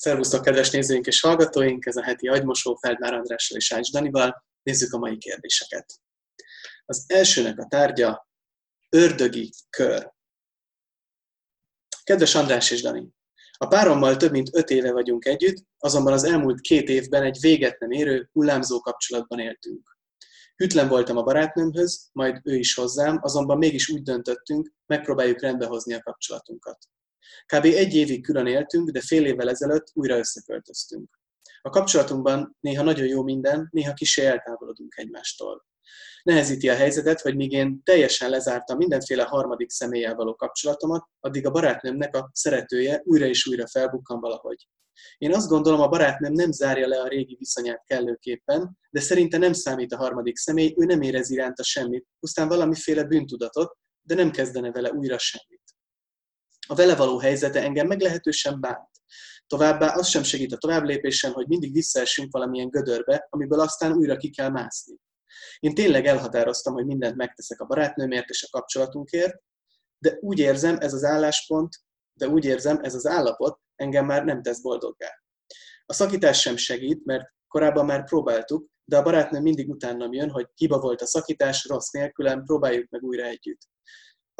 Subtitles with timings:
[0.00, 1.86] Szervusztok, kedves nézőink és hallgatóink!
[1.86, 4.44] Ez a heti agymosó Feldmár Andrással és Ács Danival.
[4.62, 5.92] Nézzük a mai kérdéseket.
[6.86, 8.28] Az elsőnek a tárgya
[8.88, 10.12] ördögi kör.
[12.02, 13.08] Kedves András és Dani!
[13.52, 17.78] A párommal több mint öt éve vagyunk együtt, azonban az elmúlt két évben egy véget
[17.78, 19.98] nem érő, hullámzó kapcsolatban éltünk.
[20.56, 26.02] Hűtlen voltam a barátnőmhöz, majd ő is hozzám, azonban mégis úgy döntöttünk, megpróbáljuk rendbehozni a
[26.02, 26.78] kapcsolatunkat.
[27.46, 27.64] Kb.
[27.64, 31.20] egy évig külön éltünk, de fél évvel ezelőtt újra összeköltöztünk.
[31.62, 35.64] A kapcsolatunkban néha nagyon jó minden, néha kisé eltávolodunk egymástól.
[36.22, 41.50] Nehezíti a helyzetet, hogy míg én teljesen lezártam mindenféle harmadik személlyel való kapcsolatomat, addig a
[41.50, 44.68] barátnőmnek a szeretője újra és újra felbukkan valahogy.
[45.18, 49.52] Én azt gondolom, a barátnőm nem zárja le a régi viszonyát kellőképpen, de szerinte nem
[49.52, 54.70] számít a harmadik személy, ő nem érez iránta semmit, pusztán valamiféle bűntudatot, de nem kezdene
[54.70, 55.59] vele újra semmit.
[56.70, 58.88] A vele való helyzete engem meglehetősen bánt.
[59.46, 64.30] Továbbá az sem segít a továbblépésen, hogy mindig visszaessünk valamilyen gödörbe, amiből aztán újra ki
[64.30, 64.96] kell mászni.
[65.58, 69.34] Én tényleg elhatároztam, hogy mindent megteszek a barátnőmért és a kapcsolatunkért,
[69.98, 71.68] de úgy érzem, ez az álláspont,
[72.12, 75.10] de úgy érzem, ez az állapot engem már nem tesz boldoggá.
[75.86, 80.46] A szakítás sem segít, mert korábban már próbáltuk, de a barátnőm mindig utánam jön, hogy
[80.54, 83.60] hiba volt a szakítás, rossz nélkülem, próbáljuk meg újra együtt.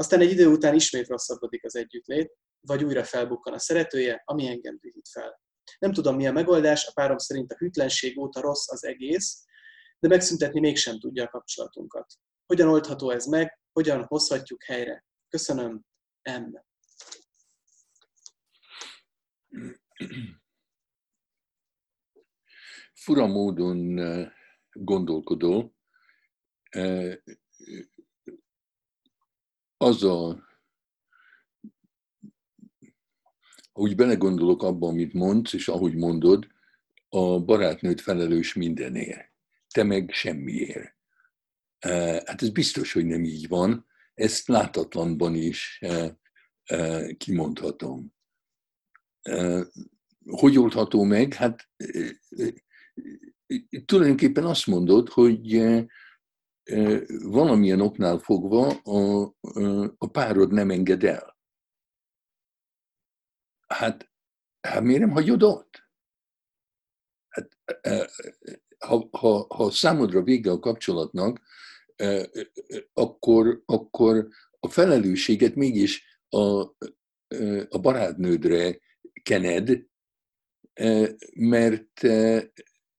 [0.00, 4.78] Aztán egy idő után ismét rosszabbodik az együttlét, vagy újra felbukkan a szeretője, ami engem
[4.80, 5.40] dühít fel.
[5.78, 9.44] Nem tudom, mi a megoldás, a párom szerint a hűtlenség óta rossz az egész,
[9.98, 12.12] de megszüntetni mégsem tudja a kapcsolatunkat.
[12.46, 15.04] Hogyan oldható ez meg, hogyan hozhatjuk helyre?
[15.28, 15.84] Köszönöm,
[16.22, 16.54] M.
[22.94, 24.30] Fura módon eh,
[24.72, 25.74] gondolkodó,
[29.80, 30.48] eh, az a,
[33.72, 36.46] úgy belegondolok abba, amit mondsz, és ahogy mondod,
[37.08, 39.30] a barátnőt felelős mindenért.
[39.68, 40.94] Te meg semmiért.
[41.78, 41.90] E,
[42.26, 43.86] hát ez biztos, hogy nem így van.
[44.14, 46.18] Ezt látatlanban is e,
[46.64, 48.14] e, kimondhatom.
[50.24, 51.34] Hogy oldható meg?
[51.34, 51.68] Hát
[53.84, 55.52] tulajdonképpen azt mondod, hogy
[57.22, 59.22] valamilyen oknál fogva a,
[59.98, 61.38] a párod nem enged el.
[63.66, 64.10] Hát,
[64.60, 65.88] hát miért nem hagyod ott?
[67.28, 67.58] Hát,
[68.78, 71.40] ha, ha, ha számodra vége a kapcsolatnak,
[72.92, 74.28] akkor, akkor
[74.60, 76.60] a felelősséget mégis a,
[77.68, 78.78] a barátnődre
[79.22, 79.86] kened,
[81.34, 82.00] mert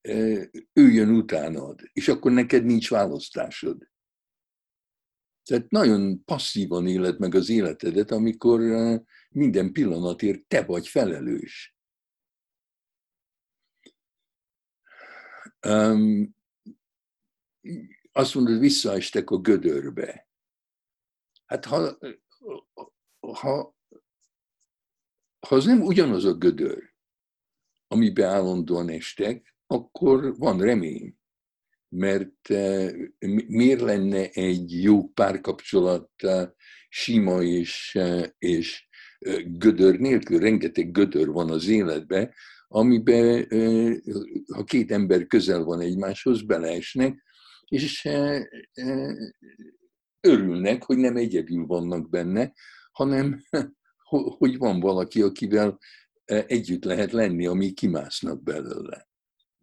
[0.02, 3.90] ő jön utánad, és akkor neked nincs választásod.
[5.42, 8.60] Tehát nagyon passzívan éled meg az életedet, amikor
[9.30, 11.76] minden pillanatért te vagy felelős.
[15.66, 16.36] Um,
[18.12, 20.28] azt mondod, visszaestek a gödörbe.
[21.46, 21.98] Hát ha,
[23.20, 23.76] ha,
[25.46, 26.94] ha az nem ugyanaz a gödör,
[27.86, 31.16] amiben állandóan estek, akkor van remény.
[31.88, 32.92] Mert eh,
[33.46, 36.48] miért lenne egy jó párkapcsolat eh,
[36.88, 38.88] sima és, eh, és
[39.44, 40.38] gödör nélkül?
[40.38, 42.32] Rengeteg gödör van az életben,
[42.68, 43.46] amiben
[44.54, 47.22] ha két ember közel van egymáshoz, beleesnek,
[47.68, 48.08] és
[50.20, 52.52] örülnek, hogy nem egyedül vannak benne,
[52.92, 53.42] hanem
[54.38, 55.78] hogy van valaki, akivel
[56.24, 59.11] együtt lehet lenni, ami kimásznak belőle.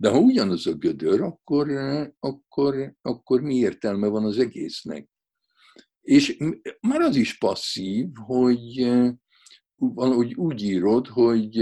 [0.01, 1.69] De ha ugyanaz a gödör, akkor,
[2.19, 5.09] akkor, akkor mi értelme van az egésznek?
[6.01, 6.37] És
[6.79, 8.91] már az is passzív, hogy
[9.75, 11.57] valahogy úgy írod, hogy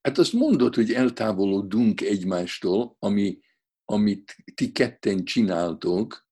[0.00, 3.40] hát azt mondod, hogy eltávolodunk egymástól, ami,
[3.84, 6.28] amit ti ketten csináltok,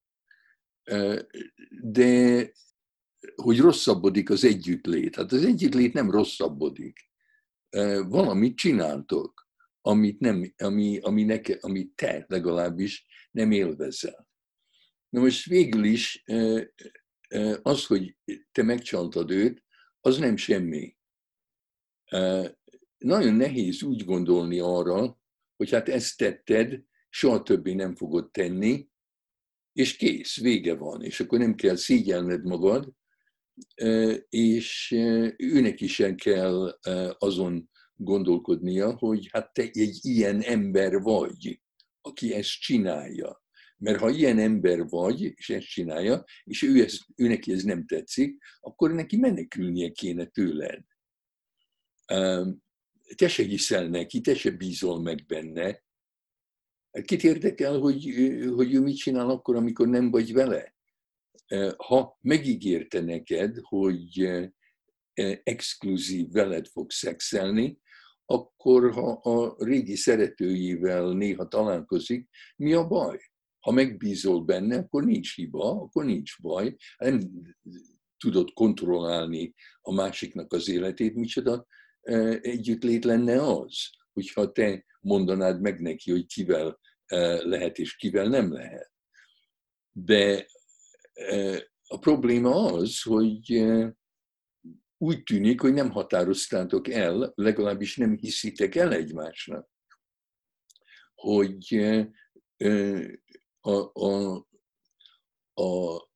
[1.83, 2.51] de
[3.35, 5.17] hogy rosszabbodik az együttlét.
[5.17, 7.11] Hát az együttlét nem rosszabbodik.
[8.09, 9.44] Valamit csináltok
[9.87, 14.29] amit, nem, ami, ami neke, amit te legalábbis nem élvezel.
[15.09, 16.25] Na most végül is
[17.63, 18.17] az, hogy
[18.53, 19.65] te megcsaltad őt,
[20.01, 20.97] az nem semmi.
[22.99, 25.19] Nagyon nehéz úgy gondolni arra,
[25.57, 28.89] hogy hát ezt tetted, soha többé nem fogod tenni,
[29.73, 32.93] és kész, vége van, és akkor nem kell szégyelned magad,
[34.29, 34.91] és
[35.37, 36.79] őnek is kell
[37.19, 41.61] azon gondolkodnia, hogy hát te egy ilyen ember vagy,
[42.01, 43.43] aki ezt csinálja.
[43.79, 47.87] Mert ha ilyen ember vagy, és ezt csinálja, és ő, ezt, ő neki ez nem
[47.87, 50.83] tetszik, akkor neki menekülnie kéne tőled.
[53.15, 55.83] te se hiszel neki, te se bízol meg benne.
[57.05, 58.05] Kit érdekel, hogy,
[58.55, 60.75] hogy ő mit csinál akkor, amikor nem vagy vele?
[61.77, 64.31] Ha megígérte neked, hogy
[65.43, 67.79] exkluzív veled fog szexelni,
[68.27, 73.19] akkor ha a régi szeretőjével néha találkozik, mi a baj?
[73.61, 76.77] Ha megbízol benne, akkor nincs hiba, akkor nincs baj.
[76.97, 77.21] Nem
[78.19, 81.67] tudod kontrollálni a másiknak az életét, micsoda
[82.41, 83.77] együttlét lenne az,
[84.13, 86.81] hogyha te mondanád meg neki, hogy kivel
[87.43, 88.93] lehet és kivel nem lehet.
[89.93, 90.47] De
[91.87, 93.67] a probléma az, hogy
[95.05, 99.69] úgy tűnik, hogy nem határoztátok el, legalábbis nem hiszitek el egymásnak,
[101.15, 101.75] hogy
[103.61, 104.37] a, a,
[105.55, 106.09] a,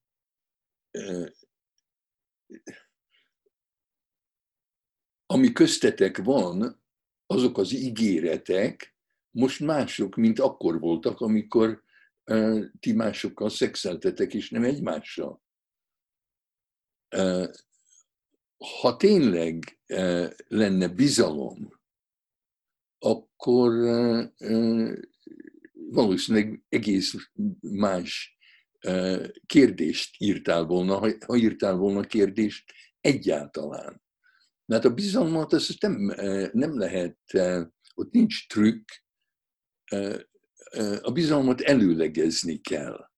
[5.27, 6.83] ami köztetek van,
[7.27, 8.97] azok az ígéretek
[9.31, 11.83] most mások, mint akkor voltak, amikor
[12.81, 15.43] ti másokkal szexeltetek, és nem egymással.
[18.59, 19.81] Ha tényleg
[20.49, 21.81] lenne bizalom,
[22.99, 23.73] akkor
[25.73, 27.15] valószínűleg egész
[27.61, 28.39] más
[29.47, 34.03] kérdést írtál volna, ha írtál volna kérdést egyáltalán.
[34.65, 36.15] Mert a bizalmat azt nem,
[36.53, 37.19] nem lehet,
[37.95, 38.89] ott nincs trükk,
[41.01, 43.11] a bizalmat előlegezni kell.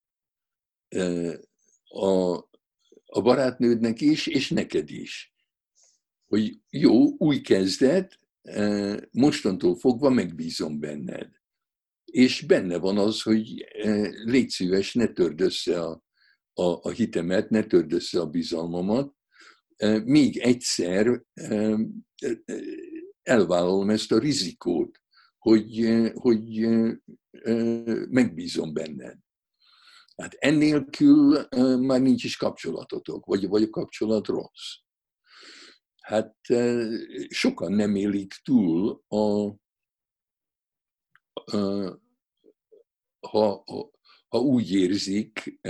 [1.84, 2.44] A,
[3.12, 5.34] a barátnődnek is, és neked is.
[6.26, 8.20] Hogy jó, új kezdet,
[9.10, 11.28] mostantól fogva megbízom benned.
[12.04, 13.66] És benne van az, hogy
[14.24, 16.02] légy szíves, ne törd össze a,
[16.52, 19.14] a, a hitemet, ne törd össze a bizalmamat,
[20.04, 21.22] még egyszer
[23.22, 25.00] elvállalom ezt a rizikót,
[25.38, 26.68] hogy, hogy
[28.08, 29.18] megbízom benned.
[30.20, 31.46] Hát ennélkül
[31.78, 34.76] már nincs is kapcsolatotok, vagy, vagy a kapcsolat rossz.
[36.00, 36.36] Hát
[37.28, 39.54] sokan nem élik túl, a,
[43.20, 43.64] ha,
[44.28, 45.60] ha úgy érzik,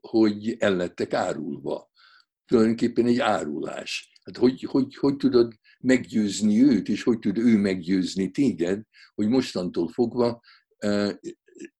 [0.00, 1.90] hogy ellettek árulva
[2.44, 4.20] tulajdonképpen egy árulás.
[4.22, 8.82] Hát hogy, hogy, hogy tudod meggyőzni őt, és hogy tud ő meggyőzni téged,
[9.14, 10.40] hogy mostantól fogva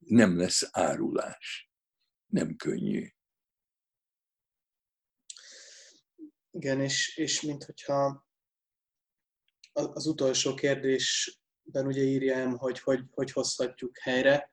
[0.09, 1.71] nem lesz árulás.
[2.27, 3.09] Nem könnyű.
[6.51, 8.27] Igen, és, és mint hogyha
[9.73, 14.53] az utolsó kérdésben ugye írjam, hogy hogy, hogy hozhatjuk helyre,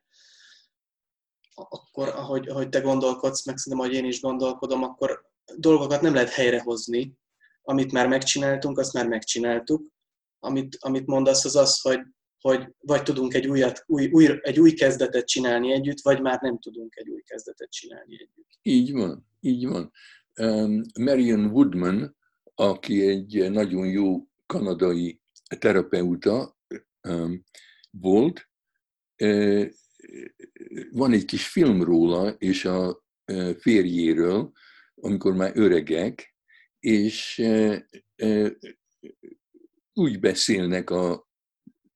[1.54, 6.30] akkor ahogy, ahogy te gondolkodsz, meg szerintem, ahogy én is gondolkodom, akkor dolgokat nem lehet
[6.30, 7.18] helyrehozni.
[7.62, 9.92] Amit már megcsináltunk, azt már megcsináltuk.
[10.38, 12.00] Amit, amit mondasz, az az, hogy,
[12.46, 16.58] hogy vagy tudunk egy, újat, új, új, egy új kezdetet csinálni együtt, vagy már nem
[16.58, 18.58] tudunk egy új kezdetet csinálni együtt.
[18.62, 19.92] Így van, így van.
[20.40, 22.16] Um, Marion Woodman,
[22.54, 25.20] aki egy nagyon jó kanadai
[25.58, 26.58] terapeuta
[27.08, 27.44] um,
[27.90, 28.48] volt,
[30.90, 33.04] van egy kis film róla, és a
[33.58, 34.52] férjéről,
[34.94, 36.34] amikor már öregek,
[36.78, 37.42] és
[39.92, 41.25] úgy beszélnek a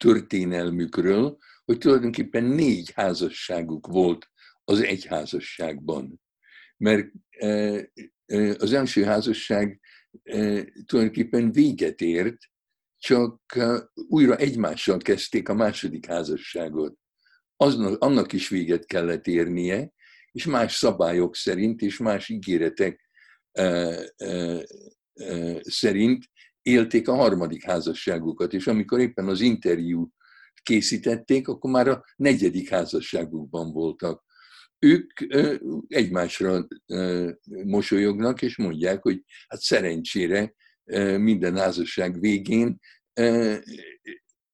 [0.05, 4.31] történelmükről, hogy tulajdonképpen négy házasságuk volt
[4.65, 6.21] az egy házasságban.
[6.77, 7.11] Mert
[8.59, 9.81] az első házasság
[10.85, 12.37] tulajdonképpen véget ért,
[12.99, 13.59] csak
[13.95, 16.99] újra egymással kezdték a második házasságot.
[17.57, 19.93] Aznak, annak is véget kellett érnie,
[20.33, 23.11] és más szabályok szerint, és más ígéretek
[25.61, 26.25] szerint
[26.71, 30.11] élték a harmadik házasságukat, és amikor éppen az interjú
[30.63, 34.25] készítették, akkor már a negyedik házasságukban voltak.
[34.79, 35.21] Ők
[35.89, 36.67] egymásra
[37.65, 40.55] mosolyognak, és mondják, hogy hát szerencsére
[41.19, 42.79] minden házasság végén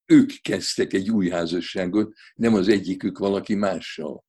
[0.06, 4.25] ők kezdtek egy új házasságot, nem az egyikük valaki mással.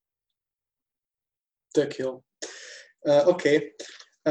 [1.71, 2.23] Tök jó.
[2.99, 3.55] Uh, Oké.
[3.55, 3.75] Okay.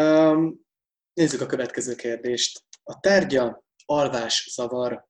[0.05, 0.67] Um,
[1.13, 2.65] nézzük a következő kérdést.
[2.89, 5.07] A tárgya alvás zavar.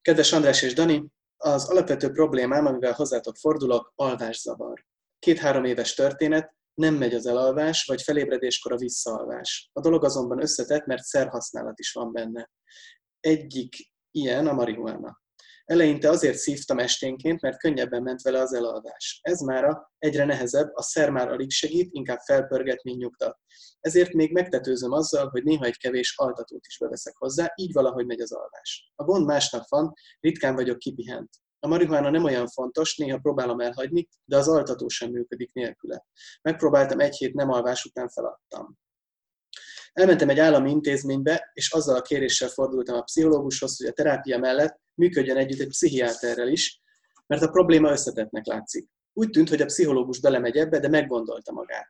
[0.00, 1.06] Kedves András és Dani,
[1.36, 4.86] az alapvető problémám, amivel hozzátok fordulok, alvászavar.
[5.18, 9.70] Két-három éves történet, nem megy az elalvás, vagy felébredéskor a visszaalvás.
[9.72, 12.50] A dolog azonban összetett, mert szerhasználat is van benne.
[13.20, 15.20] Egyik ilyen a marihuana.
[15.70, 19.20] Eleinte azért szívtam esténként, mert könnyebben ment vele az elalvás.
[19.22, 23.38] Ez mára egyre nehezebb, a szer már alig segít, inkább felpörget, mint nyugtat.
[23.80, 28.20] Ezért még megtetőzöm azzal, hogy néha egy kevés altatót is beveszek hozzá, így valahogy megy
[28.20, 28.92] az alvás.
[28.94, 31.30] A gond másnap van, ritkán vagyok kipihent.
[31.58, 36.06] A marihuána nem olyan fontos, néha próbálom elhagyni, de az altató sem működik nélküle.
[36.42, 38.78] Megpróbáltam egy hét nem alvás után feladtam.
[39.92, 44.80] Elmentem egy állami intézménybe, és azzal a kéréssel fordultam a pszichológushoz, hogy a terápia mellett
[44.94, 46.80] működjön együtt egy pszichiáterrel is,
[47.26, 48.88] mert a probléma összetettnek látszik.
[49.12, 51.88] Úgy tűnt, hogy a pszichológus belemegy ebbe, de meggondolta magát.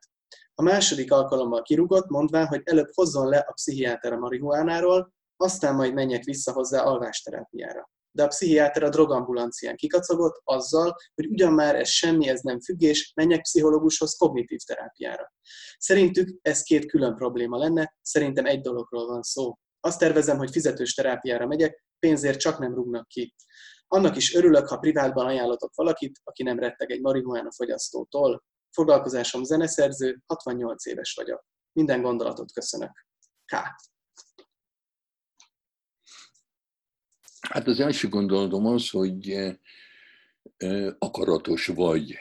[0.54, 5.94] A második alkalommal kirúgott, mondván, hogy előbb hozzon le a pszichiáter a marihuánáról, aztán majd
[5.94, 11.88] menjek vissza hozzá alvásterápiára de a pszichiáter a drogambulancián kikacagott azzal, hogy ugyan már ez
[11.88, 15.32] semmi, ez nem függés, menjek pszichológushoz kognitív terápiára.
[15.78, 19.58] Szerintük ez két külön probléma lenne, szerintem egy dologról van szó.
[19.80, 23.34] Azt tervezem, hogy fizetős terápiára megyek, pénzért csak nem rúgnak ki.
[23.86, 28.44] Annak is örülök, ha privátban ajánlatok valakit, aki nem retteg egy marihuána fogyasztótól.
[28.70, 31.44] Foglalkozásom zeneszerző, 68 éves vagyok.
[31.72, 33.06] Minden gondolatot köszönök.
[33.44, 33.56] K.
[37.50, 39.36] Hát az első gondolatom az, hogy
[40.98, 42.18] akaratos vagy.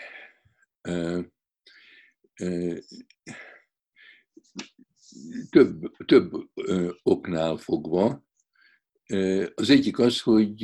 [5.50, 6.31] Több, több
[7.03, 8.24] oknál fogva.
[9.53, 10.63] Az egyik az, hogy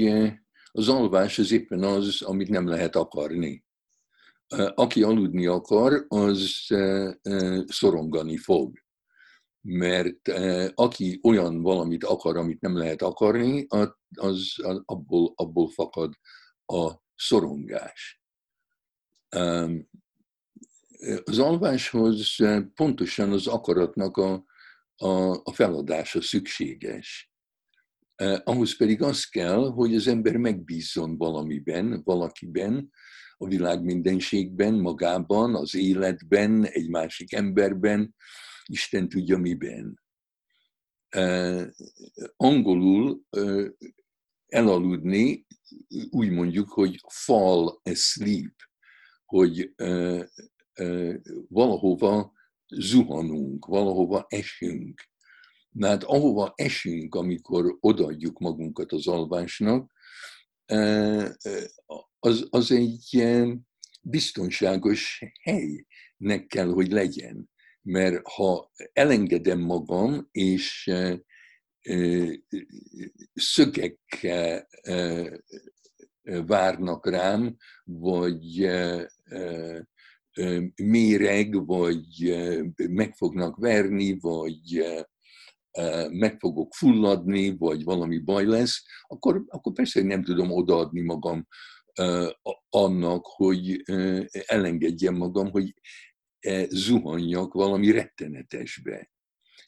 [0.72, 3.66] az alvás az éppen az, amit nem lehet akarni.
[4.76, 6.68] Aki aludni akar, az
[7.66, 8.85] szorongani fog
[9.68, 14.56] mert eh, aki olyan valamit akar, amit nem lehet akarni, az, az
[14.86, 16.14] abból, abból fakad
[16.66, 18.22] a szorongás.
[21.24, 24.46] Az alváshoz eh, pontosan az akaratnak a,
[24.96, 27.32] a, a feladása szükséges.
[28.16, 32.92] Eh, ahhoz pedig az kell, hogy az ember megbízzon valamiben, valakiben,
[33.38, 38.16] a világ mindenségben, magában, az életben, egy másik emberben,
[38.70, 40.02] Isten tudja miben.
[42.36, 43.26] Angolul
[44.48, 45.46] elaludni,
[46.10, 48.56] úgy mondjuk, hogy fall asleep,
[49.26, 49.74] hogy
[51.48, 52.34] valahova
[52.68, 55.02] zuhanunk, valahova esünk.
[55.70, 59.94] Na hát ahova esünk, amikor odaadjuk magunkat az alvásnak,
[62.20, 63.28] az, az egy
[64.02, 67.50] biztonságos helynek kell, hogy legyen
[67.86, 70.92] mert ha elengedem magam, és
[73.34, 74.28] szögek
[76.46, 78.70] várnak rám, vagy
[80.76, 82.36] méreg, vagy
[82.90, 84.86] meg fognak verni, vagy
[86.12, 91.48] meg fogok fulladni, vagy valami baj lesz, akkor, akkor persze nem tudom odaadni magam
[92.70, 93.84] annak, hogy
[94.46, 95.74] elengedjem magam, hogy
[96.70, 99.10] zuhanjak valami rettenetesbe.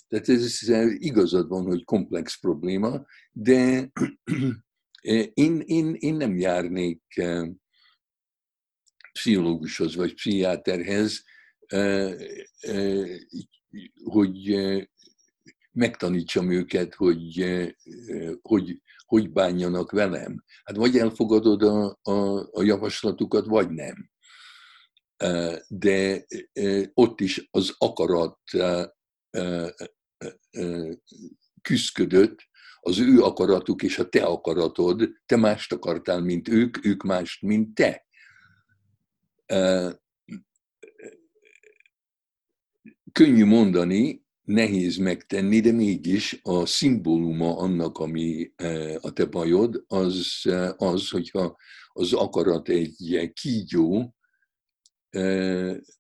[0.08, 3.92] Tehát ez igazad van, hogy komplex probléma, de
[5.02, 7.52] e, én, én, én nem járnék e,
[9.12, 11.24] pszichológushoz vagy pszichiáterhez,
[14.04, 14.56] hogy
[15.72, 17.46] megtanítsam őket, hogy,
[18.42, 20.44] hogy hogy bánjanak velem.
[20.64, 24.10] Hát vagy elfogadod a, a, a javaslatukat, vagy nem
[25.68, 26.26] de
[26.94, 28.40] ott is az akarat
[31.62, 32.46] küzdködött,
[32.80, 37.76] az ő akaratuk és a te akaratod, te mást akartál, mint ők, ők mást, mint
[37.76, 38.06] te.
[43.12, 48.52] Könnyű mondani, nehéz megtenni, de mégis a szimbóluma annak, ami
[49.00, 50.42] a te bajod, az
[50.78, 51.56] az, hogyha
[51.88, 54.16] az akarat egy kígyó,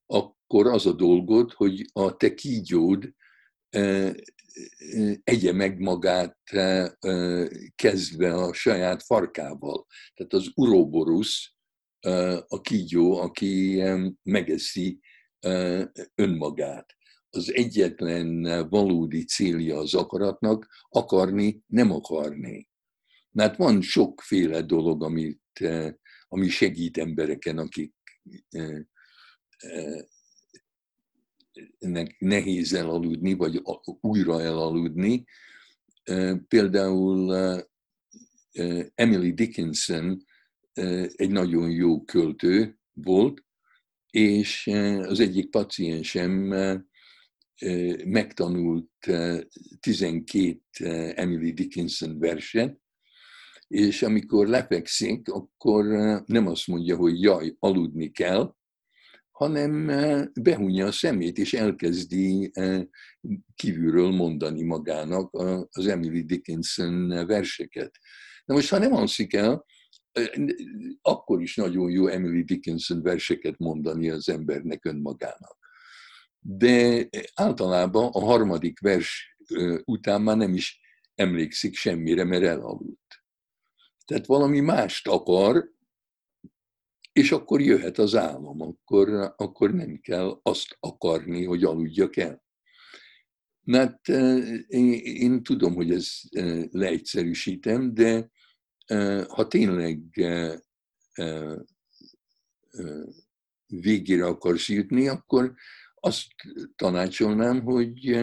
[0.06, 3.14] akkor az a dolgod, hogy a te kígyód
[5.24, 6.38] egye meg magát
[7.76, 9.86] kezdve a saját farkával.
[10.14, 11.54] Tehát az uroborusz
[12.48, 13.84] a kígyó, aki
[14.24, 15.00] megeszi
[16.16, 16.96] önmagát.
[17.30, 22.70] Az egyetlen valódi célja az akaratnak akarni, nem akarni.
[23.32, 25.42] Mert van sokféle dolog, amit,
[26.28, 27.94] ami segít embereken, akik
[31.80, 33.62] ennek nehéz elaludni, vagy
[34.02, 35.26] újra elaludni.
[36.48, 37.36] Például
[38.96, 40.26] Emily Dickinson
[41.16, 43.46] egy nagyon jó költő volt,
[44.10, 44.68] és
[45.02, 46.32] az egyik paciensem
[48.06, 48.92] megtanult
[49.80, 50.62] 12
[51.16, 52.80] Emily Dickinson verset,
[53.68, 55.86] és amikor lefekszik, akkor
[56.26, 58.56] nem azt mondja, hogy jaj, aludni kell,
[59.38, 59.86] hanem
[60.42, 62.52] behunja a szemét, és elkezdi
[63.56, 65.34] kívülről mondani magának
[65.70, 67.92] az Emily Dickinson verseket.
[68.46, 69.66] Na most, ha nem alszik el,
[71.02, 75.58] akkor is nagyon jó Emily Dickinson verseket mondani az embernek önmagának.
[76.40, 79.38] De általában a harmadik vers
[79.84, 80.80] után már nem is
[81.16, 83.24] emlékszik semmire, mert elaludt.
[84.06, 85.76] Tehát valami mást akar,
[87.18, 92.44] és akkor jöhet az álom, akkor, akkor nem kell azt akarni, hogy aludjak el.
[93.62, 94.08] Mert
[94.68, 96.20] én, én tudom, hogy ez
[96.72, 98.30] leegyszerűsítem, de
[99.28, 100.00] ha tényleg
[103.66, 105.54] végére akarsz jutni, akkor
[105.96, 106.28] azt
[106.76, 108.20] tanácsolnám, hogy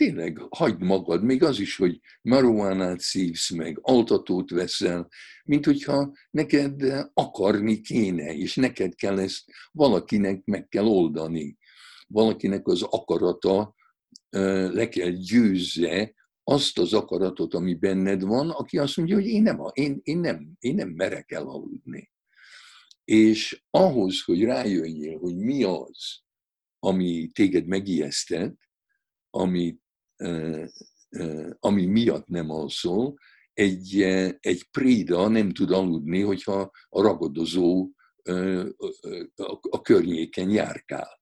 [0.00, 5.08] tényleg hagyd magad, még az is, hogy marihuánát szívsz meg, altatót veszel,
[5.44, 6.82] mint hogyha neked
[7.14, 11.58] akarni kéne, és neked kell ezt valakinek meg kell oldani.
[12.06, 13.74] Valakinek az akarata
[14.70, 16.14] le kell győzze
[16.44, 20.52] azt az akaratot, ami benned van, aki azt mondja, hogy én nem, én, én nem,
[20.58, 22.10] én nem merek elaludni.
[23.04, 26.22] És ahhoz, hogy rájöjjél, hogy mi az,
[26.78, 28.58] ami téged megijesztett,
[29.30, 29.78] ami,
[31.58, 33.14] ami miatt nem alszol,
[33.52, 34.00] egy,
[34.40, 37.90] egy préda nem tud aludni, hogyha a ragadozó
[39.70, 41.20] a környéken járkál.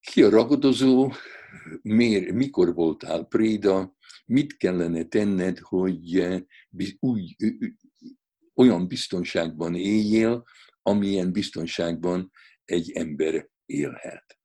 [0.00, 1.12] Ki a ragadozó,
[1.82, 3.96] miért, mikor voltál préda,
[4.26, 6.26] mit kellene tenned, hogy
[6.98, 7.36] úgy,
[8.54, 10.44] olyan biztonságban éljél,
[10.82, 12.30] amilyen biztonságban
[12.64, 14.41] egy ember élhet.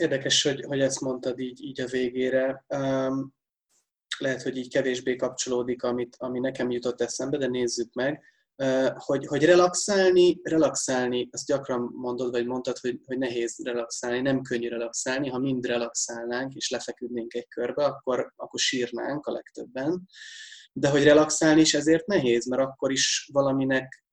[0.00, 2.64] Érdekes, hogy, hogy ezt mondtad így, így a végére.
[2.68, 3.34] Um,
[4.18, 8.22] lehet, hogy így kevésbé kapcsolódik, amit, ami nekem jutott eszembe, de nézzük meg.
[8.56, 14.42] Uh, hogy, hogy relaxálni, relaxálni, azt gyakran mondod, vagy mondtad, hogy, hogy nehéz relaxálni, nem
[14.42, 15.28] könnyű relaxálni.
[15.28, 20.08] Ha mind relaxálnánk, és lefeküdnénk egy körbe, akkor, akkor sírnánk a legtöbben.
[20.72, 24.04] De hogy relaxálni is ezért nehéz, mert akkor is valaminek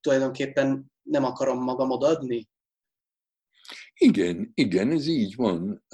[0.00, 2.48] tulajdonképpen nem akarom magam adni,
[4.00, 5.84] igen, igen, ez így van.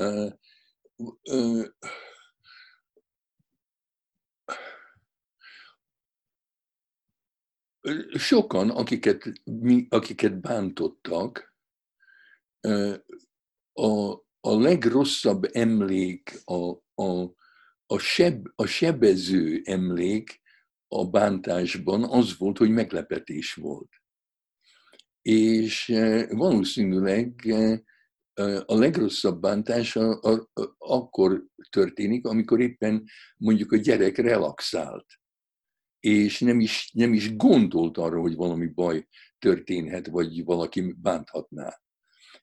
[8.15, 9.33] Sokan, akiket,
[9.89, 11.55] akiket bántottak,
[13.73, 16.71] a, a legrosszabb emlék, a,
[17.03, 17.35] a,
[17.87, 20.41] a, seb, a sebező emlék
[20.89, 23.91] a bántásban az volt, hogy meglepetés volt.
[25.23, 25.87] És
[26.29, 27.55] valószínűleg
[28.67, 33.05] a legrosszabb bántás a, a, akkor történik, amikor éppen
[33.37, 35.07] mondjuk a gyerek relaxált,
[36.01, 39.07] és nem is, nem is gondolt arra, hogy valami baj
[39.39, 41.81] történhet, vagy valaki bánthatná.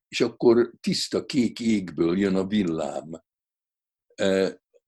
[0.07, 3.11] És akkor tiszta kék égből jön a villám.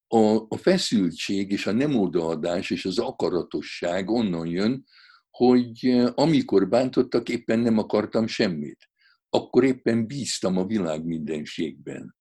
[0.07, 4.85] A, a feszültség és a nem odaadás és az akaratosság onnan jön,
[5.29, 8.89] hogy amikor bántottak, éppen nem akartam semmit
[9.29, 12.15] akkor éppen bíztam a világ mindenségben.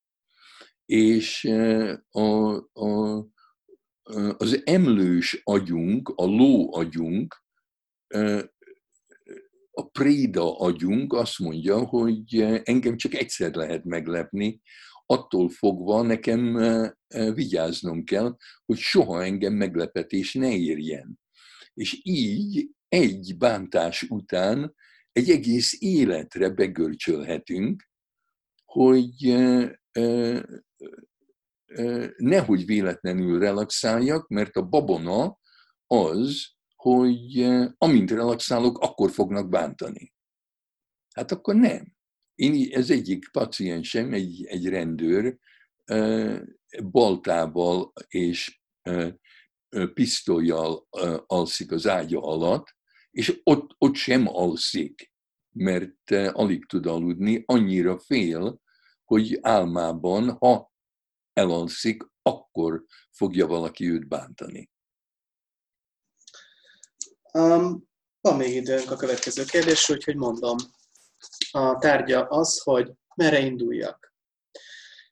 [0.85, 1.43] És
[2.09, 3.25] a, a,
[4.37, 7.43] az emlős agyunk, a ló agyunk,
[9.71, 14.61] a préda agyunk azt mondja, hogy engem csak egyszer lehet meglepni,
[15.05, 16.57] attól fogva nekem
[17.33, 21.19] vigyáznom kell, hogy soha engem meglepetés ne érjen.
[21.73, 24.75] És így egy bántás után
[25.15, 27.89] egy egész életre begörcsölhetünk,
[28.65, 29.35] hogy
[32.17, 35.39] nehogy véletlenül relaxáljak, mert a babona
[35.87, 37.47] az, hogy
[37.77, 40.13] amint relaxálok, akkor fognak bántani.
[41.13, 41.95] Hát akkor nem.
[42.35, 45.37] Én, ez egyik paciensem, egy, egy rendőr,
[46.91, 48.61] baltával és
[49.93, 50.87] pisztolyjal
[51.25, 52.75] alszik az ágya alatt,
[53.15, 55.11] és ott, ott sem alszik,
[55.51, 58.61] mert alig tud aludni, annyira fél,
[59.03, 60.73] hogy álmában, ha
[61.33, 64.69] elalszik, akkor fogja valaki őt bántani.
[67.33, 67.87] Um,
[68.21, 70.55] van még időnk a következő kérdésre, úgyhogy mondom.
[71.51, 74.13] A tárgya az, hogy merre induljak.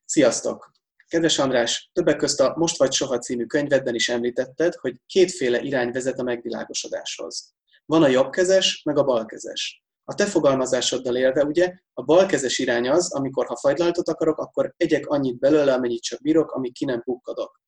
[0.06, 0.72] Sziasztok!
[1.08, 5.92] Kedves András, többek közt a Most vagy Soha című könyvedben is említetted, hogy kétféle irány
[5.92, 7.54] vezet a megvilágosodáshoz.
[7.86, 9.84] Van a jobbkezes, meg a balkezes.
[10.04, 15.08] A te fogalmazásoddal élve, ugye, a balkezes irány az, amikor ha fagylaltot akarok, akkor egyek
[15.08, 17.62] annyit belőle, amennyit csak bírok, amíg ki nem pukkadok.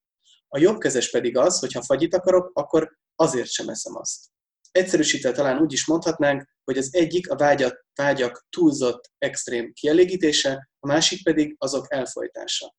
[0.48, 4.26] A jobbkezes pedig az, hogy ha fagyit akarok, akkor azért sem eszem azt.
[4.72, 10.88] Egyszerűsítve talán úgy is mondhatnánk, hogy az egyik a vágyat, vágyak túlzott extrém kielégítése, a
[10.88, 12.76] másik pedig azok elfolytása.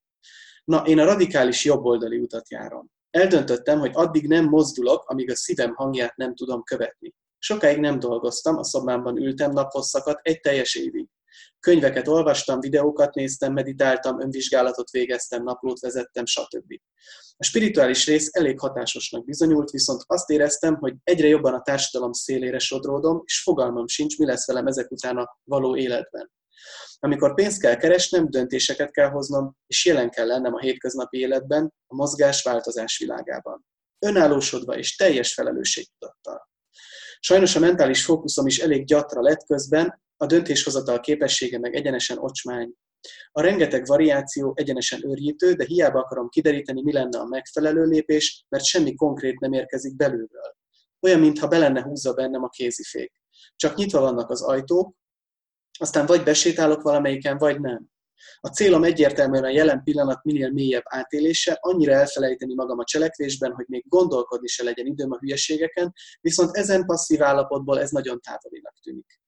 [0.64, 2.90] Na, én a radikális jobboldali utat járom.
[3.10, 7.14] Eldöntöttem, hogy addig nem mozdulok, amíg a szívem hangját nem tudom követni.
[7.46, 11.08] Sokáig nem dolgoztam, a szobámban ültem naphosszakat, egy teljes évig.
[11.60, 16.72] Könyveket olvastam, videókat néztem, meditáltam, önvizsgálatot végeztem, naplót vezettem, stb.
[17.36, 22.58] A spirituális rész elég hatásosnak bizonyult, viszont azt éreztem, hogy egyre jobban a társadalom szélére
[22.58, 26.30] sodródom, és fogalmam sincs, mi lesz velem ezek után a való életben.
[26.98, 31.94] Amikor pénzt kell keresnem, döntéseket kell hoznom, és jelen kell lennem a hétköznapi életben, a
[31.94, 33.66] mozgás-változás világában.
[33.98, 36.54] Önállósodva és teljes felelősségtudattal.
[37.20, 42.72] Sajnos a mentális fókuszom is elég gyatra lett közben, a döntéshozatal képessége meg egyenesen ocsmány.
[43.32, 48.64] A rengeteg variáció egyenesen őrjítő, de hiába akarom kideríteni, mi lenne a megfelelő lépés, mert
[48.64, 50.56] semmi konkrét nem érkezik belülről.
[51.00, 53.12] Olyan, mintha be lenne húzza bennem a kézifék.
[53.56, 54.94] Csak nyitva vannak az ajtók,
[55.78, 57.88] aztán vagy besétálok valamelyiken, vagy nem.
[58.40, 63.64] A célom egyértelműen a jelen pillanat minél mélyebb átélése, annyira elfelejteni magam a cselekvésben, hogy
[63.68, 69.20] még gondolkodni se legyen időm a hülyeségeken, viszont ezen passzív állapotból ez nagyon távolinak tűnik.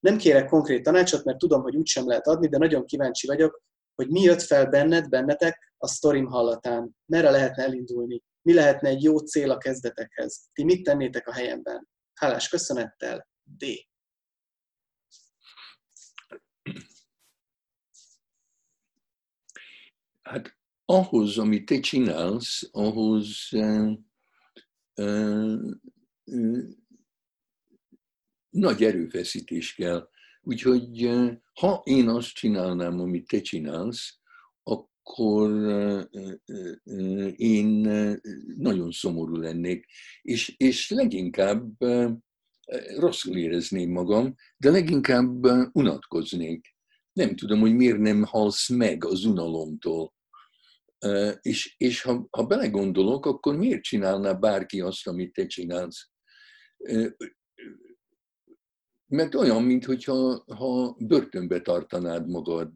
[0.00, 3.62] Nem kérek konkrét tanácsot, mert tudom, hogy úgysem lehet adni, de nagyon kíváncsi vagyok,
[3.94, 6.96] hogy mi jött fel benned, bennetek a sztorim hallatán.
[7.06, 8.22] Merre lehetne elindulni?
[8.42, 10.40] Mi lehetne egy jó cél a kezdetekhez?
[10.52, 11.88] Ti mit tennétek a helyemben?
[12.14, 13.64] Hálás köszönettel, D.
[20.24, 23.92] Hát ahhoz, amit te csinálsz, ahhoz uh,
[24.94, 25.74] uh,
[28.50, 30.08] nagy erőfeszítés kell.
[30.42, 31.10] Úgyhogy
[31.52, 34.18] ha én azt csinálnám, amit te csinálsz,
[34.62, 35.50] akkor
[37.36, 37.66] én
[38.56, 39.86] nagyon szomorú lennék,
[40.22, 41.76] és, és leginkább
[42.96, 46.73] rosszul érezném magam, de leginkább unatkoznék.
[47.14, 50.14] Nem tudom, hogy miért nem halsz meg az unalomtól.
[51.40, 56.10] És, és ha, ha belegondolok, akkor miért csinálná bárki azt, amit te csinálsz?
[59.06, 62.72] Mert olyan, mintha ha börtönbe tartanád magad,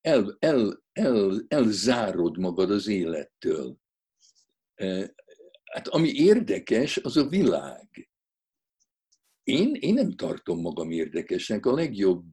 [0.00, 3.76] el, el, el, elzárod magad az élettől.
[5.64, 8.10] Hát ami érdekes, az a világ.
[9.48, 11.66] Én, én nem tartom magam érdekesnek.
[11.66, 12.32] A legjobb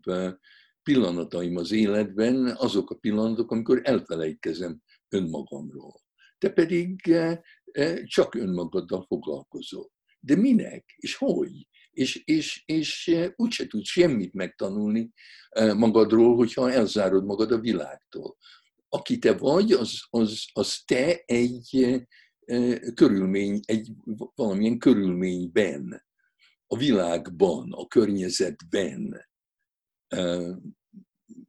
[0.83, 6.01] pillanataim az életben azok a pillanatok, amikor elfelejtkezem önmagamról.
[6.37, 7.01] Te pedig
[8.05, 9.91] csak önmagaddal foglalkozol.
[10.19, 10.95] De minek?
[10.97, 11.67] És hogy?
[11.95, 15.11] és, és, és eh, úgyse tudsz semmit megtanulni
[15.49, 18.37] eh, magadról, hogyha elzárod magad a világtól.
[18.89, 22.03] Aki te vagy, az, az, az te egy
[22.39, 23.91] eh, körülmény, egy
[24.35, 26.03] valamilyen körülményben,
[26.67, 29.27] a világban, a környezetben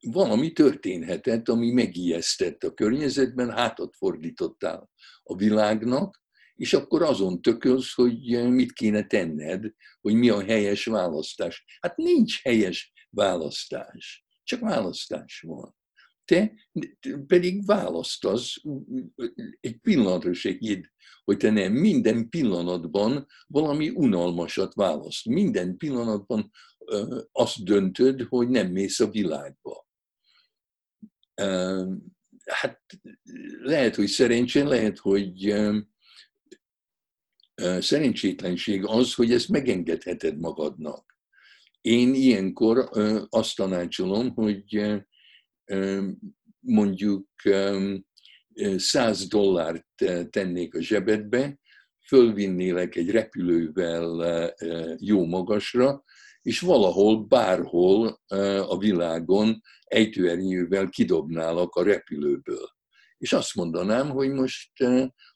[0.01, 4.91] valami történhetett, ami megijesztett a környezetben, hátat fordítottál
[5.23, 6.25] a világnak,
[6.55, 11.65] és akkor azon tökölsz, hogy mit kéne tenned, hogy mi a helyes választás.
[11.81, 15.76] Hát nincs helyes választás, csak választás van.
[16.27, 16.53] Te
[17.27, 18.63] pedig választasz,
[19.61, 20.85] egy pillanatra se hidd,
[21.25, 25.25] hogy te nem minden pillanatban valami unalmasat választ.
[25.25, 26.51] Minden pillanatban
[27.33, 29.89] azt döntöd, hogy nem mész a világba.
[32.45, 32.83] Hát
[33.61, 35.55] lehet, hogy szerencsén, lehet, hogy
[37.79, 41.19] szerencsétlenség az, hogy ezt megengedheted magadnak.
[41.81, 42.89] Én ilyenkor
[43.29, 44.97] azt tanácsolom, hogy
[46.61, 47.29] mondjuk
[48.77, 49.87] 100 dollárt
[50.31, 51.59] tennék a zsebedbe,
[52.07, 54.55] fölvinnélek egy repülővel
[54.99, 56.05] jó magasra,
[56.43, 58.21] és valahol, bárhol
[58.69, 62.69] a világon ejtőernyővel kidobnálak a repülőből.
[63.19, 64.73] És azt mondanám, hogy most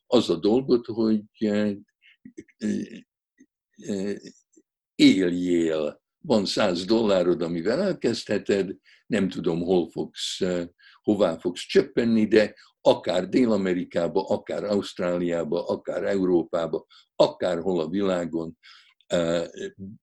[0.06, 1.22] az a dolgot, hogy
[4.94, 6.02] éljél.
[6.22, 8.76] Van száz dollárod, amivel elkezdheted,
[9.10, 10.40] nem tudom, hol fogsz,
[11.02, 18.58] hová fogsz csöppenni, de akár Dél-Amerikába, akár Ausztráliába, akár Európába, akárhol a világon,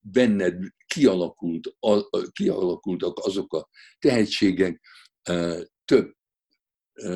[0.01, 1.75] benned kialakult,
[2.31, 4.81] kialakultak azok a tehetségek,
[5.85, 6.13] több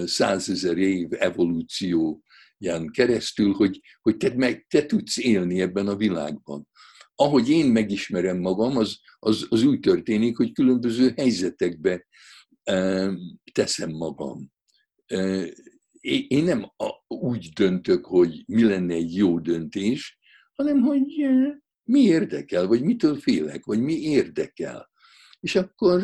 [0.05, 2.23] százezer év evolúció
[2.57, 6.67] ján keresztül, hogy, hogy te, meg, te tudsz élni ebben a világban.
[7.15, 12.07] Ahogy én megismerem magam, az, az, az úgy történik, hogy különböző helyzetekbe
[13.51, 14.51] teszem magam.
[16.27, 16.71] Én nem
[17.07, 20.19] úgy döntök, hogy mi lenne egy jó döntés,
[20.55, 21.05] hanem hogy
[21.83, 24.89] mi érdekel, vagy mitől félek, vagy mi érdekel.
[25.39, 26.03] És akkor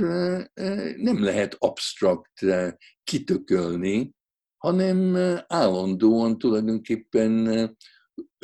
[0.97, 2.45] nem lehet absztrakt
[3.03, 4.15] kitökölni,
[4.57, 5.15] hanem
[5.47, 7.47] állandóan tulajdonképpen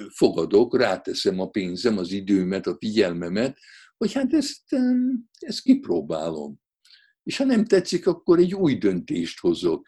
[0.10, 3.58] fogadok, ráteszem a pénzem, az időmet, a figyelmemet,
[3.98, 4.76] hogy hát ezt,
[5.40, 6.62] ezt kipróbálom.
[7.24, 9.88] És ha nem tetszik, akkor egy új döntést hozok.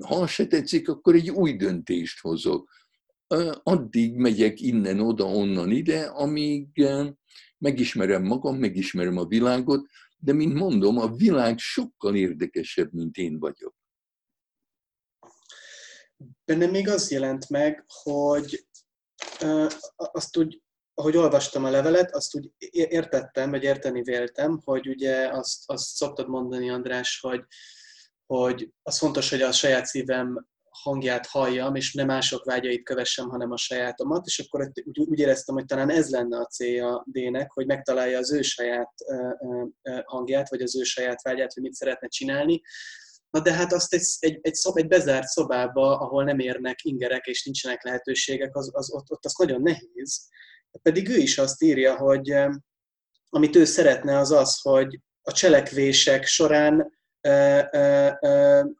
[0.00, 2.70] Ha se tetszik, akkor egy új döntést hozok.
[3.62, 6.86] Addig megyek innen, oda, onnan, ide, amíg
[7.58, 9.86] megismerem magam, megismerem a világot,
[10.18, 13.74] de mint mondom, a világ sokkal érdekesebb, mint én vagyok.
[16.44, 18.66] Bennem még az jelent meg, hogy
[19.96, 20.62] azt úgy,
[20.94, 26.28] ahogy olvastam a levelet, azt úgy értettem, vagy érteni véltem, hogy ugye azt, azt szoktad
[26.28, 27.44] mondani, András, hogy,
[28.26, 30.46] hogy az fontos, hogy a saját szívem
[30.82, 35.54] hangját halljam, és nem mások vágyait kövessem, hanem a sajátomat, és akkor úgy, úgy éreztem,
[35.54, 38.92] hogy talán ez lenne a célja D-nek, hogy megtalálja az ő saját
[40.04, 42.62] hangját, vagy az ő saját vágyát, hogy mit szeretne csinálni.
[43.32, 47.26] Na de hát azt egy, egy, egy, szob, egy bezárt szobába, ahol nem érnek ingerek
[47.26, 50.28] és nincsenek lehetőségek, az, az, ott, ott az nagyon nehéz.
[50.82, 52.34] Pedig ő is azt írja, hogy
[53.28, 56.92] amit ő szeretne, az az, hogy a cselekvések során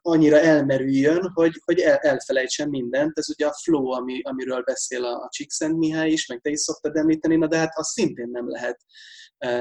[0.01, 3.17] annyira elmerüljön, hogy, hogy el, elfelejtsen mindent.
[3.17, 6.59] Ez ugye a flow, ami, amiről beszél a, a Csíkszent Mihály is, meg te is
[6.59, 8.79] szoktad említeni, na de hát azt szintén nem lehet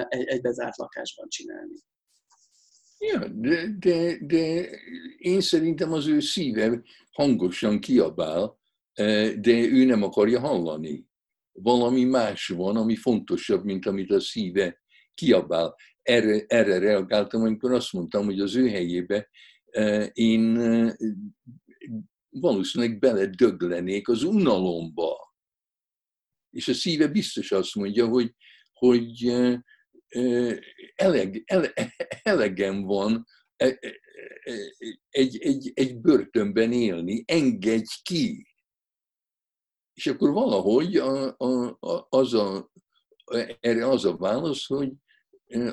[0.09, 1.74] egy, egy bezárt lakásban csinálni.
[3.05, 4.69] Ja, de, de, de
[5.19, 8.59] én szerintem az ő szíve hangosan kiabál,
[9.38, 11.07] de ő nem akarja hallani.
[11.53, 14.83] Valami más van, ami fontosabb, mint amit a szíve
[15.15, 19.29] kiabál erre, erre reagáltam, amikor azt mondtam, hogy az ő helyébe
[19.65, 20.97] e, én e,
[22.29, 25.35] valószínűleg beledöglenék az unalomba.
[26.51, 28.35] És a szíve biztos azt mondja, hogy,
[28.73, 29.65] hogy e,
[30.94, 31.72] eleg, ele,
[32.22, 33.27] elegem van
[35.11, 38.46] egy, egy, egy börtönben élni, engedj ki.
[39.94, 42.70] És akkor valahogy a, a, a, az a,
[43.61, 44.92] erre az a válasz, hogy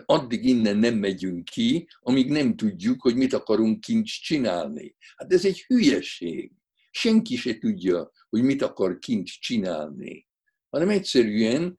[0.06, 4.95] addig innen nem megyünk ki, amíg nem tudjuk, hogy mit akarunk kint csinálni.
[5.15, 6.52] Hát ez egy hülyeség.
[6.91, 10.28] Senki se tudja, hogy mit akar kint csinálni.
[10.69, 11.78] Hanem egyszerűen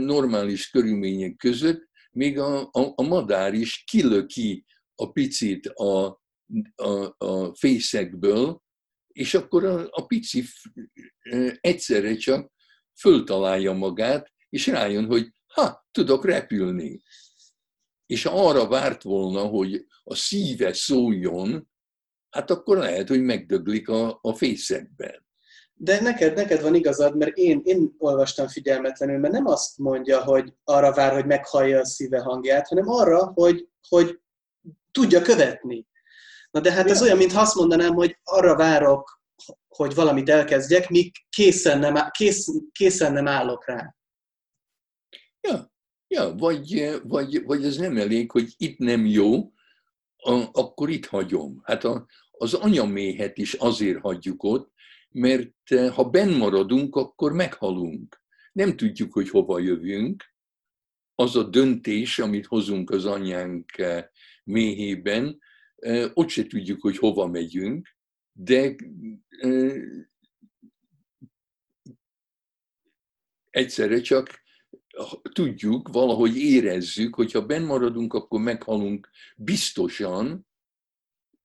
[0.00, 6.22] normális körülmények között még a, a, a madár is kilöki a picit a,
[6.74, 8.62] a, a fészekből,
[9.12, 10.44] és akkor a, a pici
[11.60, 12.52] egyszerre csak
[13.00, 17.02] föltalálja magát, és rájön, hogy ha, tudok repülni.
[18.06, 21.68] És arra várt volna, hogy a szíve szóljon,
[22.30, 25.26] hát akkor lehet, hogy megdöglik a, a fészekben.
[25.80, 30.52] De neked, neked van igazad, mert én, én olvastam figyelmetlenül, mert nem azt mondja, hogy
[30.64, 34.20] arra vár, hogy meghallja a szíve hangját, hanem arra, hogy, hogy
[34.90, 35.86] tudja követni.
[36.50, 39.20] Na de hát ez olyan, mintha azt mondanám, hogy arra várok,
[39.68, 43.96] hogy valamit elkezdjek, míg készen nem, kész, készen nem állok rá.
[45.40, 45.72] Ja,
[46.08, 49.52] ja vagy, vagy, vagy ez nem elég, hogy itt nem jó,
[50.52, 51.60] akkor itt hagyom.
[51.64, 54.72] Hát a, az anyaméhet is azért hagyjuk ott,
[55.10, 58.22] mert eh, ha benn maradunk, akkor meghalunk.
[58.52, 60.24] Nem tudjuk, hogy hova jövünk.
[61.14, 64.04] Az a döntés, amit hozunk az anyánk eh,
[64.44, 65.38] méhében,
[65.76, 67.96] eh, ott se tudjuk, hogy hova megyünk,
[68.32, 68.74] de
[73.50, 74.42] egyszerre csak
[75.32, 80.47] tudjuk, valahogy érezzük, hogy ha benn maradunk, akkor meghalunk biztosan,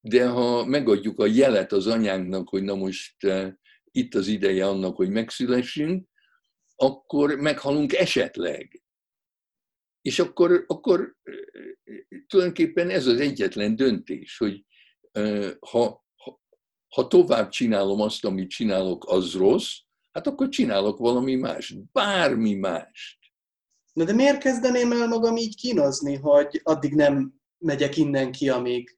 [0.05, 3.53] de ha megadjuk a jelet az anyánknak, hogy na most eh,
[3.91, 6.07] itt az ideje annak, hogy megszülessünk,
[6.75, 8.83] akkor meghalunk esetleg.
[10.01, 11.35] És akkor, akkor eh,
[12.27, 14.65] tulajdonképpen ez az egyetlen döntés, hogy
[15.11, 16.05] eh, ha,
[16.87, 19.77] ha, tovább csinálom azt, amit csinálok, az rossz,
[20.11, 23.17] hát akkor csinálok valami más, bármi mást.
[23.93, 28.97] Na de miért kezdeném el magam így kínozni, hogy addig nem megyek innen ki, amíg?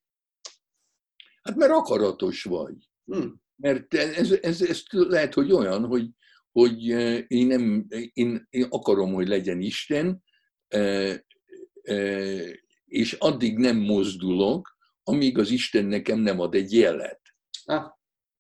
[1.46, 2.76] Hát mert akaratos vagy.
[3.06, 3.42] Hmm.
[3.56, 6.10] Mert ez, ez, ez lehet, hogy olyan, hogy,
[6.52, 10.24] hogy eh, én, nem, én, én akarom, hogy legyen Isten,
[10.68, 11.20] eh,
[11.82, 12.52] eh,
[12.86, 17.22] és addig nem mozdulok, amíg az Isten nekem nem ad egy jelet.
[17.64, 17.92] Ah.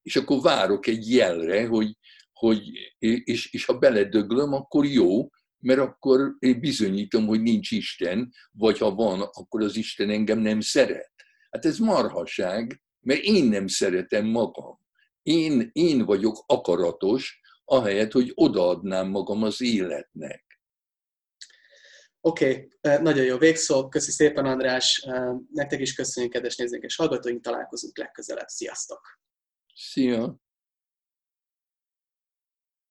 [0.01, 1.97] És akkor várok egy jelre, hogy,
[2.33, 2.61] hogy
[2.99, 8.95] és, és ha beledöglöm, akkor jó, mert akkor én bizonyítom, hogy nincs Isten, vagy ha
[8.95, 11.13] van, akkor az Isten engem nem szeret.
[11.49, 14.79] Hát ez marhaság, mert én nem szeretem magam.
[15.21, 20.59] én, én vagyok akaratos, ahelyett, hogy odaadnám magam az életnek.
[22.21, 23.01] Oké, okay.
[23.01, 23.87] nagyon jó végszó.
[23.87, 25.07] Köszi szépen, András.
[25.51, 27.41] Nektek is köszönjük, kedves nézőink és hallgatóink.
[27.43, 28.47] Találkozunk legközelebb.
[28.47, 29.19] Sziasztok!
[29.75, 30.44] Szia!